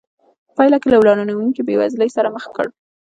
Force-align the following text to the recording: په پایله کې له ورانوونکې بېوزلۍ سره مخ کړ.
په 0.47 0.51
پایله 0.57 0.77
کې 0.81 0.89
له 0.93 0.97
ورانوونکې 0.99 1.61
بېوزلۍ 1.67 2.09
سره 2.17 2.31
مخ 2.35 2.45
کړ. 2.55 2.67